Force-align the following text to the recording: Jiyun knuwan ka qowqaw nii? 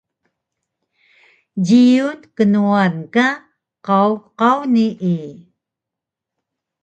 Jiyun 1.65 2.19
knuwan 2.35 2.95
ka 3.13 3.25
qowqaw 3.85 4.59
nii? 4.73 5.21